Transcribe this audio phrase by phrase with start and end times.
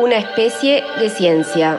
[0.00, 1.78] una especie de ciencia.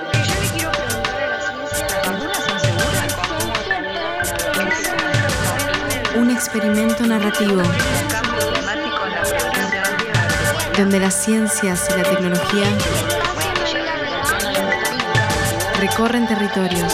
[6.15, 7.63] Un experimento narrativo
[10.77, 12.67] donde las ciencias y la tecnología
[15.79, 16.93] recorren territorios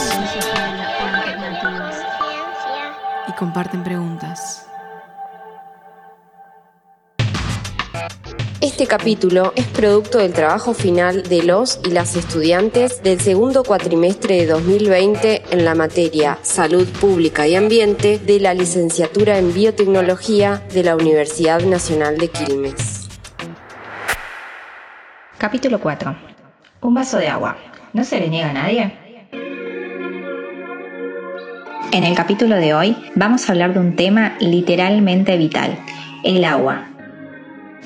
[3.27, 4.46] y comparten preguntas.
[8.59, 14.37] Este capítulo es producto del trabajo final de los y las estudiantes del segundo cuatrimestre
[14.37, 20.83] de 2020 en la materia Salud Pública y Ambiente de la licenciatura en Biotecnología de
[20.83, 23.07] la Universidad Nacional de Quilmes.
[25.37, 26.15] Capítulo 4.
[26.81, 27.57] Un vaso de agua.
[27.93, 28.91] ¿No se le niega a nadie?
[31.91, 35.77] En el capítulo de hoy vamos a hablar de un tema literalmente vital,
[36.23, 36.96] el agua.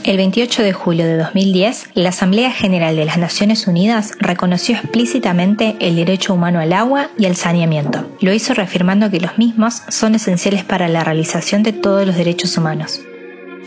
[0.04, 5.76] El 28 de julio de 2010, la Asamblea General de las Naciones Unidas reconoció explícitamente
[5.80, 8.08] el derecho humano al agua y al saneamiento.
[8.20, 12.58] Lo hizo reafirmando que los mismos son esenciales para la realización de todos los derechos
[12.58, 13.00] humanos.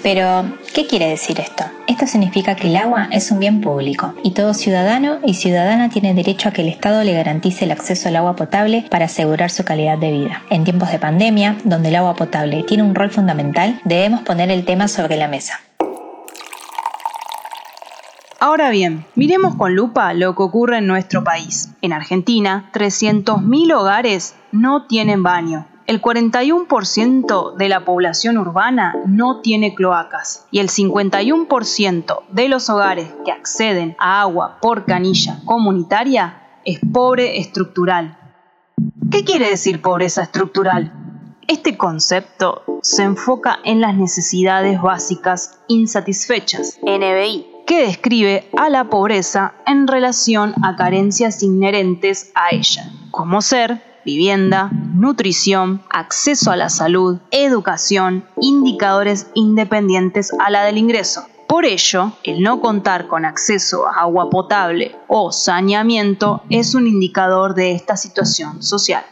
[0.02, 1.64] Pero, ¿qué quiere decir esto?
[1.86, 6.14] Esto significa que el agua es un bien público y todo ciudadano y ciudadana tiene
[6.14, 9.64] derecho a que el Estado le garantice el acceso al agua potable para asegurar su
[9.64, 10.42] calidad de vida.
[10.50, 14.64] En tiempos de pandemia, donde el agua potable tiene un rol fundamental, debemos poner el
[14.64, 15.60] tema sobre la mesa.
[18.46, 21.70] Ahora bien, miremos con lupa lo que ocurre en nuestro país.
[21.80, 29.74] En Argentina, 300.000 hogares no tienen baño el 41% de la población urbana no tiene
[29.74, 36.80] cloacas y el 51% de los hogares que acceden a agua por canilla comunitaria es
[36.92, 38.18] pobre estructural.
[39.10, 40.92] ¿Qué quiere decir pobreza estructural?
[41.46, 49.54] Este concepto se enfoca en las necesidades básicas insatisfechas, NBI, que describe a la pobreza
[49.66, 57.18] en relación a carencias inherentes a ella, como ser vivienda, nutrición, acceso a la salud,
[57.30, 61.27] educación, indicadores independientes a la del ingreso.
[61.48, 67.55] Por ello, el no contar con acceso a agua potable o saneamiento es un indicador
[67.55, 69.05] de esta situación social.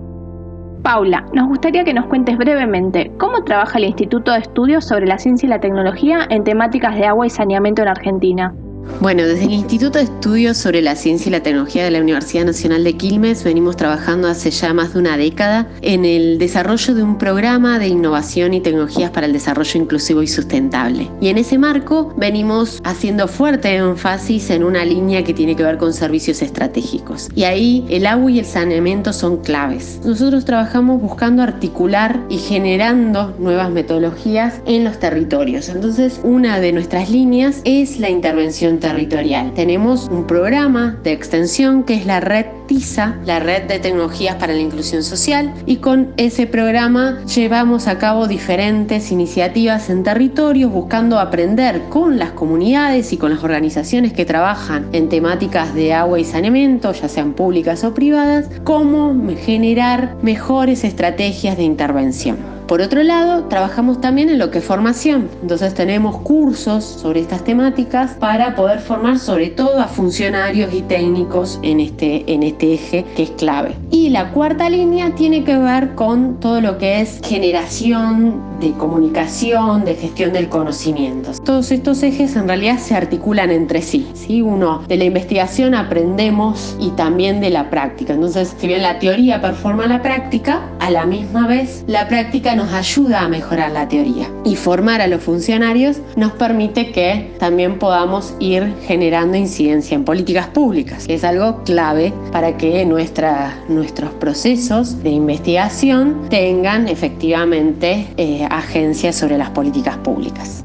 [0.86, 5.19] Paula, nos gustaría que nos cuentes brevemente cómo trabaja el Instituto de Estudios sobre la
[5.19, 8.54] Ciencia y la Tecnología en temáticas de agua y saneamiento en Argentina.
[9.00, 12.47] Bueno, desde el Instituto de Estudios sobre la Ciencia y la Tecnología de la Universidad
[12.47, 17.03] Nacional de Quilmes venimos trabajando hace ya más de una década en el desarrollo de
[17.03, 21.10] un programa de innovación y tecnologías para el desarrollo inclusivo y sustentable.
[21.21, 25.77] Y en ese marco venimos haciendo fuerte énfasis en una línea que tiene que ver
[25.77, 27.28] con servicios estratégicos.
[27.34, 30.00] Y ahí el agua y el saneamiento son claves.
[30.04, 35.68] Nosotros trabajamos buscando articular y generando nuevas metodologías en los territorios.
[35.68, 39.52] Entonces, una de nuestras líneas es la intervención territorial.
[39.54, 44.52] Tenemos un programa de extensión que es la red TISA, la red de tecnologías para
[44.52, 51.18] la inclusión social, y con ese programa llevamos a cabo diferentes iniciativas en territorios buscando
[51.18, 56.24] aprender con las comunidades y con las organizaciones que trabajan en temáticas de agua y
[56.24, 62.55] saneamiento, ya sean públicas o privadas, cómo generar mejores estrategias de intervención.
[62.66, 65.28] Por otro lado, trabajamos también en lo que es formación.
[65.41, 71.60] Entonces tenemos cursos sobre estas temáticas para poder formar sobre todo a funcionarios y técnicos
[71.63, 73.77] en este, en este eje que es clave.
[73.92, 79.84] Y la cuarta línea tiene que ver con todo lo que es generación de comunicación,
[79.84, 81.32] de gestión del conocimiento.
[81.44, 84.08] Todos estos ejes en realidad se articulan entre sí.
[84.14, 84.42] ¿sí?
[84.42, 88.14] Uno, de la investigación aprendemos y también de la práctica.
[88.14, 92.72] Entonces, si bien la teoría performa la práctica, a la misma vez la práctica nos
[92.72, 94.30] ayuda a mejorar la teoría.
[94.44, 100.48] Y formar a los funcionarios nos permite que también podamos ir generando incidencia en políticas
[100.48, 108.46] públicas, que es algo clave para que nuestra, nuestros procesos de investigación tengan efectivamente eh,
[108.51, 110.65] agencias sobre las políticas públicas.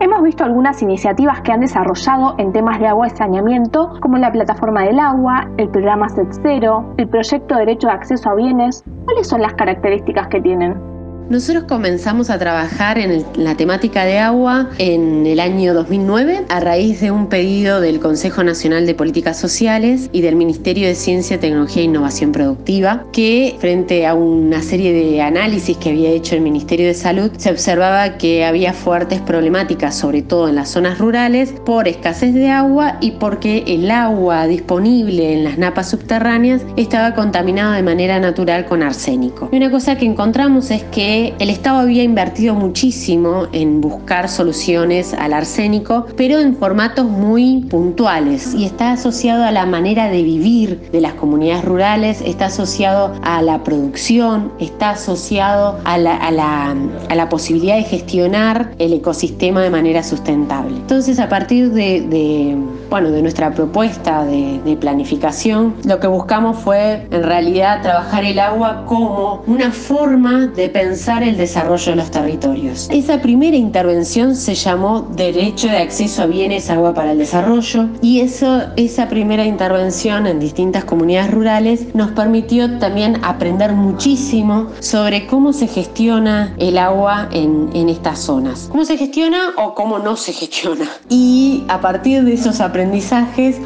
[0.00, 4.30] Hemos visto algunas iniciativas que han desarrollado en temas de agua y saneamiento, como la
[4.32, 8.84] Plataforma del Agua, el programa Set Cero, el proyecto Derecho de Acceso a Bienes.
[9.04, 10.93] ¿Cuáles son las características que tienen?
[11.30, 17.00] Nosotros comenzamos a trabajar en, la temática de agua en el año 2009 a raíz
[17.00, 21.80] de un pedido del Consejo Nacional de Políticas Sociales y del Ministerio de Ciencia, Tecnología
[21.80, 26.86] e Innovación Productiva, que frente a una serie de análisis que había hecho el Ministerio
[26.86, 31.88] de Salud, se observaba que había fuertes problemáticas, sobre todo en las zonas rurales, por
[31.88, 37.82] escasez de agua y porque el agua disponible en las napas subterráneas estaba contaminada de
[37.82, 39.48] manera natural con arsénico.
[39.50, 45.14] Y una cosa que encontramos es que el Estado había invertido muchísimo en buscar soluciones
[45.14, 50.90] al arsénico, pero en formatos muy puntuales y está asociado a la manera de vivir
[50.90, 57.84] de las comunidades rurales, está asociado a la producción, está asociado a la, posibilidad de
[57.84, 60.76] gestionar el ecosistema de manera sustentable.
[60.76, 62.56] Entonces, a partir de,
[62.90, 68.38] bueno, de nuestra propuesta de, de planificación, lo que buscamos fue en realidad trabajar el
[68.38, 72.88] agua como una forma de pensar el desarrollo de los territorios.
[72.90, 78.20] Esa primera intervención se llamó Derecho de Acceso a Bienes, Agua para el Desarrollo y
[78.20, 85.52] eso, esa primera intervención en distintas comunidades rurales nos permitió también aprender muchísimo sobre cómo
[85.52, 88.68] se gestiona el agua en, en estas zonas.
[88.70, 90.86] ¿Cómo se gestiona o cómo no se gestiona?
[91.08, 92.73] Y a partir de esos aprendizajes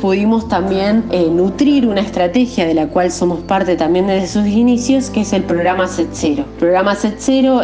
[0.02, 5.08] pudimos también eh, nutrir una estrategia de la cual somos parte también desde sus inicios,
[5.08, 6.44] que es el programa Set Zero.
[6.52, 7.19] El programa Set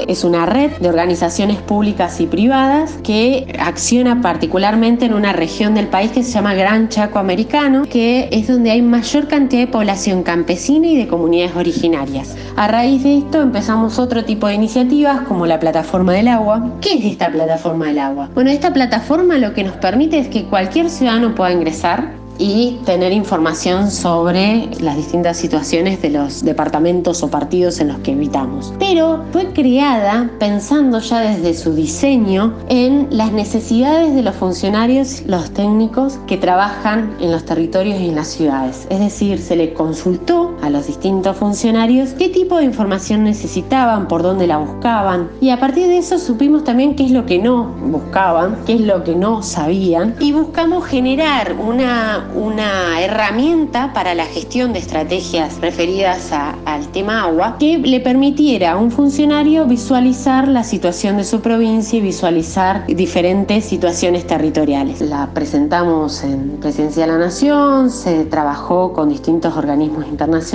[0.08, 5.88] es una red de organizaciones públicas y privadas que acciona particularmente en una región del
[5.88, 10.22] país que se llama Gran Chaco Americano, que es donde hay mayor cantidad de población
[10.22, 12.36] campesina y de comunidades originarias.
[12.56, 16.78] A raíz de esto empezamos otro tipo de iniciativas como la Plataforma del Agua.
[16.80, 18.30] ¿Qué es esta Plataforma del Agua?
[18.34, 23.12] Bueno, esta plataforma lo que nos permite es que cualquier ciudadano pueda ingresar y tener
[23.12, 28.72] información sobre las distintas situaciones de los departamentos o partidos en los que habitamos.
[28.78, 35.50] Pero fue creada pensando ya desde su diseño en las necesidades de los funcionarios, los
[35.52, 38.86] técnicos que trabajan en los territorios y en las ciudades.
[38.90, 44.22] Es decir, se le consultó a los distintos funcionarios qué tipo de información necesitaban, por
[44.22, 47.64] dónde la buscaban y a partir de eso supimos también qué es lo que no
[47.64, 54.24] buscaban, qué es lo que no sabían y buscamos generar una una herramienta para la
[54.24, 60.64] gestión de estrategias referidas al tema agua que le permitiera a un funcionario visualizar la
[60.64, 65.02] situación de su provincia y visualizar diferentes situaciones territoriales.
[65.02, 70.53] La presentamos en Presidencia de la Nación, se trabajó con distintos organismos internacionales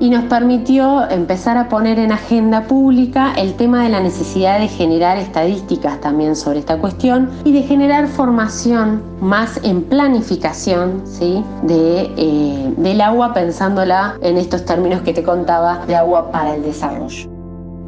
[0.00, 4.66] y nos permitió empezar a poner en agenda pública el tema de la necesidad de
[4.66, 11.44] generar estadísticas también sobre esta cuestión y de generar formación más en planificación ¿sí?
[11.64, 16.62] de, eh, del agua pensándola en estos términos que te contaba de agua para el
[16.62, 17.35] desarrollo.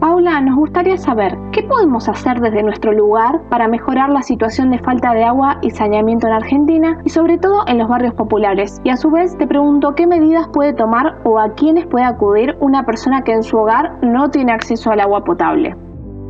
[0.00, 4.78] Paula, nos gustaría saber qué podemos hacer desde nuestro lugar para mejorar la situación de
[4.78, 8.80] falta de agua y saneamiento en Argentina y sobre todo en los barrios populares.
[8.84, 12.56] Y a su vez te pregunto qué medidas puede tomar o a quiénes puede acudir
[12.60, 15.74] una persona que en su hogar no tiene acceso al agua potable.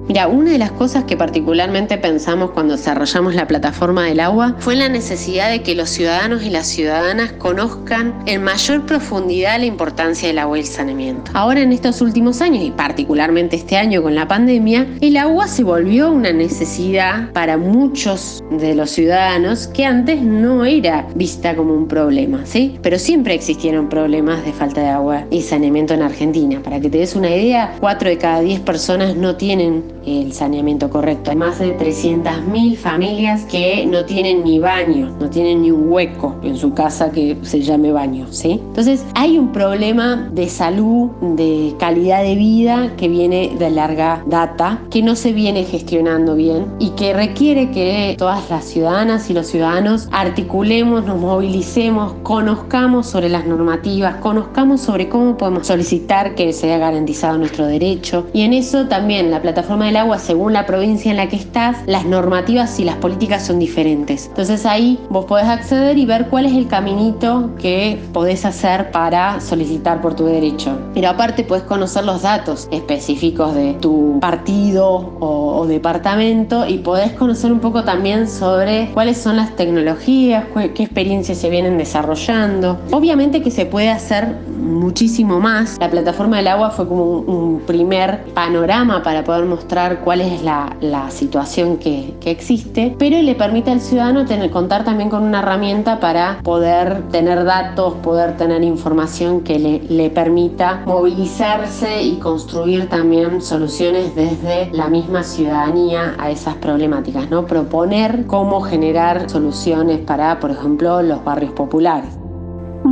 [0.09, 4.75] Mira, una de las cosas que particularmente pensamos cuando desarrollamos la plataforma del agua fue
[4.75, 10.29] la necesidad de que los ciudadanos y las ciudadanas conozcan en mayor profundidad la importancia
[10.29, 11.31] del agua y el saneamiento.
[11.35, 15.63] Ahora en estos últimos años y particularmente este año con la pandemia, el agua se
[15.63, 21.87] volvió una necesidad para muchos de los ciudadanos que antes no era vista como un
[21.87, 22.79] problema, ¿sí?
[22.81, 26.63] Pero siempre existieron problemas de falta de agua y saneamiento en Argentina.
[26.63, 30.91] Para que te des una idea, 4 de cada 10 personas no tienen el saneamiento
[30.91, 31.31] correcto.
[31.31, 36.35] Hay más de 300.000 familias que no tienen ni baño, no tienen ni un hueco
[36.43, 38.61] en su casa que se llame baño, ¿sí?
[38.69, 44.81] Entonces, hay un problema de salud, de calidad de vida que viene de larga data,
[44.91, 49.47] que no se viene gestionando bien y que requiere que todas las ciudadanas y los
[49.47, 56.79] ciudadanos articulemos, nos movilicemos, conozcamos sobre las normativas, conozcamos sobre cómo podemos solicitar que sea
[56.79, 61.17] garantizado nuestro derecho y en eso también la plataforma del agua, según la provincia en
[61.17, 64.27] la que estás, las normativas y las políticas son diferentes.
[64.29, 69.41] Entonces ahí vos podés acceder y ver cuál es el caminito que podés hacer para
[69.41, 70.79] solicitar por tu derecho.
[70.95, 77.53] Pero aparte podés conocer los datos específicos de tu partido o, departamento y podés conocer
[77.53, 82.79] un poco también sobre cuáles son las tecnologías, qué experiencias se vienen desarrollando.
[82.91, 85.79] Obviamente que se puede hacer muchísimo más.
[85.79, 90.69] La plataforma del agua fue como un primer panorama para poder mostrar cuál es la,
[91.11, 96.41] situación que, existe, pero le permite al ciudadano tener, contar también con una herramienta para
[96.43, 104.15] poder tener datos, poder tener información que le, le permita movilizarse y construir también soluciones
[104.15, 107.47] desde la misma ciudadanía a esas problemáticas, ¿no?
[107.47, 112.18] Proponer cómo generar soluciones para, por ejemplo, los barrios populares.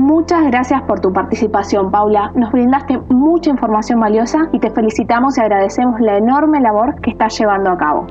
[0.07, 2.31] Muchas gracias por tu participación, Paula.
[2.37, 7.37] Nos brindaste mucha información valiosa y te felicitamos y agradecemos la enorme labor que estás
[7.37, 8.07] llevando a cabo.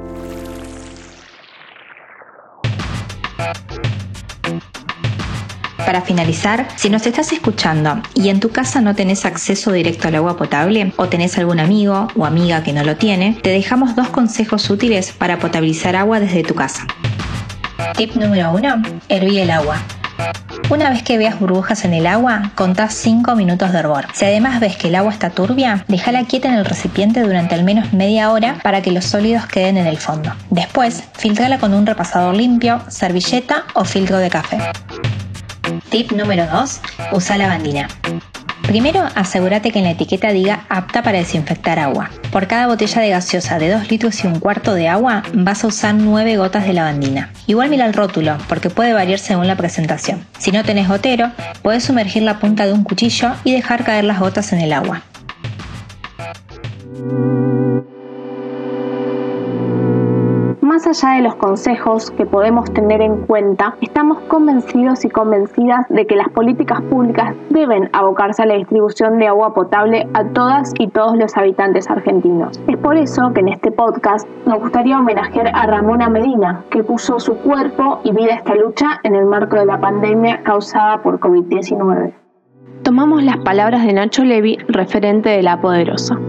[5.86, 10.16] Para finalizar, si nos estás escuchando y en tu casa no tenés acceso directo al
[10.16, 14.10] agua potable o tenés algún amigo o amiga que no lo tiene, te dejamos dos
[14.10, 16.86] consejos útiles para potabilizar agua desde tu casa.
[17.96, 18.82] Tip número 1.
[19.08, 19.78] Herví el agua.
[20.70, 24.08] Una vez que veas burbujas en el agua, contás 5 minutos de hervor.
[24.14, 27.64] Si además ves que el agua está turbia, déjala quieta en el recipiente durante al
[27.64, 30.34] menos media hora para que los sólidos queden en el fondo.
[30.50, 34.58] Después, filtrala con un repasador limpio, servilleta o filtro de café.
[35.90, 36.82] Tip número 2.
[37.12, 37.88] Usa lavandina.
[38.68, 42.10] Primero, asegúrate que en la etiqueta diga apta para desinfectar agua.
[42.32, 45.68] Por cada botella de gaseosa de 2 litros y un cuarto de agua, vas a
[45.68, 47.32] usar 9 gotas de lavandina.
[47.46, 50.26] Igual mira el rótulo, porque puede variar según la presentación.
[50.40, 51.32] Si no tenés gotero,
[51.62, 55.04] puedes sumergir la punta de un cuchillo y dejar caer las gotas en el agua.
[60.76, 66.06] Más allá de los consejos que podemos tener en cuenta, estamos convencidos y convencidas de
[66.06, 70.90] que las políticas públicas deben abocarse a la distribución de agua potable a todas y
[70.90, 72.60] todos los habitantes argentinos.
[72.68, 77.22] Es por eso que en este podcast nos gustaría homenajear a Ramona Medina, que puso
[77.22, 81.22] su cuerpo y vida a esta lucha en el marco de la pandemia causada por
[81.22, 82.12] COVID-19.
[82.84, 86.20] Tomamos las palabras de Nacho Levi, referente de La Poderosa.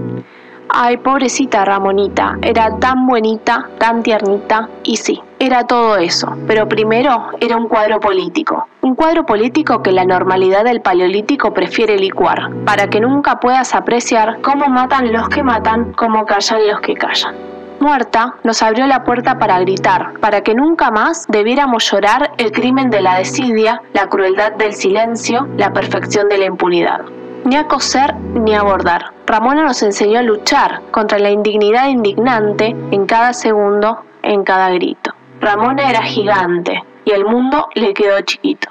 [0.79, 7.29] Ay, pobrecita Ramonita, era tan buenita, tan tiernita, y sí, era todo eso, pero primero
[7.41, 8.69] era un cuadro político.
[8.83, 14.43] Un cuadro político que la normalidad del paleolítico prefiere licuar, para que nunca puedas apreciar
[14.43, 17.35] cómo matan los que matan, cómo callan los que callan.
[17.81, 22.91] Muerta, nos abrió la puerta para gritar, para que nunca más debiéramos llorar el crimen
[22.91, 27.01] de la desidia, la crueldad del silencio, la perfección de la impunidad
[27.47, 29.13] ni a coser ni a bordar.
[29.25, 35.13] Ramona nos enseñó a luchar contra la indignidad indignante en cada segundo, en cada grito.
[35.41, 38.69] Ramona era gigante y el mundo le quedó chiquito.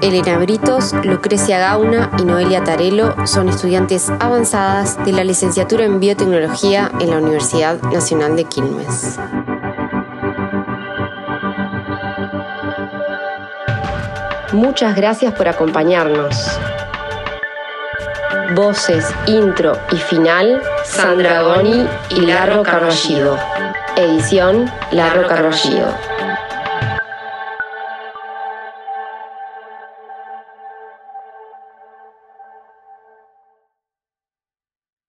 [0.00, 6.90] Elena Britos, Lucrecia Gauna y Noelia Tarelo son estudiantes avanzadas de la licenciatura en biotecnología
[7.00, 9.18] en la Universidad Nacional de Quilmes.
[14.58, 16.58] Muchas gracias por acompañarnos.
[18.56, 23.38] Voces, intro y final, Sandra Goni y Larro Carballido.
[23.94, 26.07] Edición, Larro Carballido.